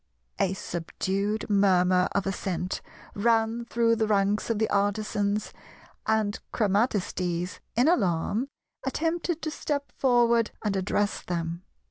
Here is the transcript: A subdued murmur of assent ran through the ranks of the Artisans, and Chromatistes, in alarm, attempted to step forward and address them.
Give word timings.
A 0.39 0.55
subdued 0.55 1.47
murmur 1.47 2.09
of 2.13 2.25
assent 2.25 2.81
ran 3.13 3.65
through 3.65 3.95
the 3.97 4.07
ranks 4.07 4.49
of 4.49 4.57
the 4.57 4.67
Artisans, 4.71 5.53
and 6.07 6.39
Chromatistes, 6.51 7.59
in 7.75 7.87
alarm, 7.87 8.47
attempted 8.83 9.43
to 9.43 9.51
step 9.51 9.91
forward 9.91 10.49
and 10.63 10.75
address 10.75 11.21
them. 11.21 11.61